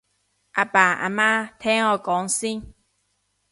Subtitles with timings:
[0.03, 0.07] 阿爸阿
[1.11, 2.73] 媽聽我講先